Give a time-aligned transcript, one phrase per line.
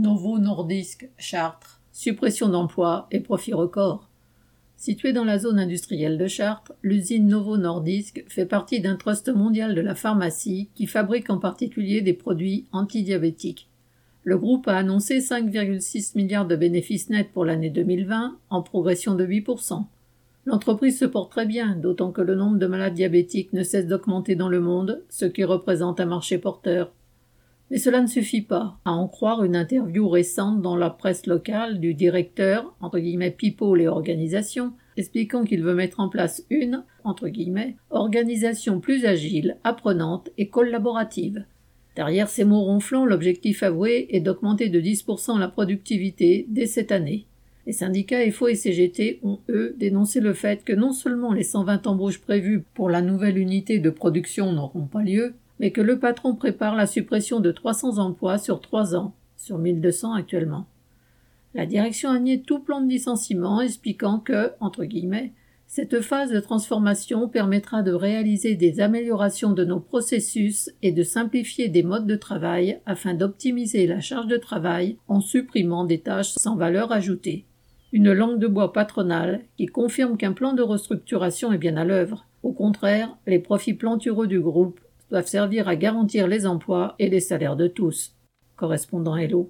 [0.00, 4.08] Novo Nordisk, Chartres, suppression d'emplois et profit record.
[4.76, 9.74] Située dans la zone industrielle de Chartres, l'usine Novo Nordisk fait partie d'un trust mondial
[9.74, 13.68] de la pharmacie qui fabrique en particulier des produits antidiabétiques.
[14.22, 19.26] Le groupe a annoncé 5,6 milliards de bénéfices nets pour l'année 2020, en progression de
[19.26, 19.84] 8%.
[20.46, 24.36] L'entreprise se porte très bien, d'autant que le nombre de malades diabétiques ne cesse d'augmenter
[24.36, 26.92] dans le monde, ce qui représente un marché porteur.
[27.70, 31.80] Mais cela ne suffit pas, à en croire une interview récente dans la presse locale
[31.80, 37.28] du directeur, entre guillemets, people et organisation, expliquant qu'il veut mettre en place une, entre
[37.28, 41.44] guillemets, organisation plus agile, apprenante et collaborative.
[41.94, 47.26] Derrière ces mots ronflants, l'objectif avoué est d'augmenter de 10% la productivité dès cette année.
[47.66, 51.86] Les syndicats FO et CGT ont, eux, dénoncé le fait que non seulement les 120
[51.86, 56.34] embauches prévues pour la nouvelle unité de production n'auront pas lieu, mais que le patron
[56.34, 60.66] prépare la suppression de 300 emplois sur trois ans, sur 1200 actuellement.
[61.54, 65.32] La direction a nié tout plan de licenciement, expliquant que, entre guillemets,
[65.66, 71.68] cette phase de transformation permettra de réaliser des améliorations de nos processus et de simplifier
[71.68, 76.56] des modes de travail afin d'optimiser la charge de travail en supprimant des tâches sans
[76.56, 77.44] valeur ajoutée.
[77.92, 82.26] Une langue de bois patronale qui confirme qu'un plan de restructuration est bien à l'œuvre.
[82.42, 87.20] Au contraire, les profits plantureux du groupe doivent servir à garantir les emplois et les
[87.20, 88.14] salaires de tous.
[88.56, 89.46] Correspondant Hello.